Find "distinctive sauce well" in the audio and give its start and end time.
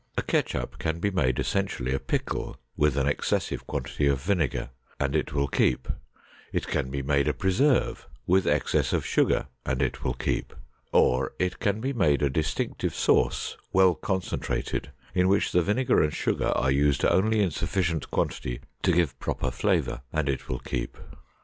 12.31-13.93